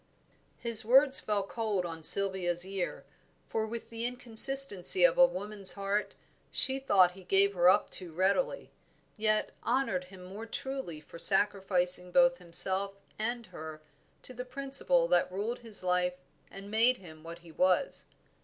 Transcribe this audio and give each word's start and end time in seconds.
His 0.57 0.83
words 0.83 1.19
fell 1.19 1.43
cold 1.43 1.85
on 1.85 2.01
Sylvia's 2.01 2.65
ear, 2.65 3.05
for 3.47 3.67
with 3.67 3.91
the 3.91 4.07
inconsistency 4.07 5.03
of 5.03 5.15
a 5.19 5.27
woman's 5.27 5.73
heart 5.73 6.15
she 6.51 6.79
thought 6.79 7.11
he 7.11 7.21
gave 7.23 7.53
her 7.53 7.69
up 7.69 7.91
too 7.91 8.11
readily, 8.11 8.71
yet 9.15 9.51
honored 9.61 10.05
him 10.05 10.23
more 10.23 10.47
truly 10.47 11.01
for 11.01 11.19
sacrificing 11.19 12.11
both 12.11 12.39
himself 12.39 12.95
and 13.19 13.45
her 13.53 13.79
to 14.23 14.33
the 14.33 14.43
principle 14.43 15.07
that 15.07 15.31
ruled 15.31 15.59
his 15.59 15.83
life 15.83 16.15
and 16.49 16.71
made 16.71 16.97
him 16.97 17.21
what 17.21 17.37
he 17.45 17.51
was. 17.51 18.05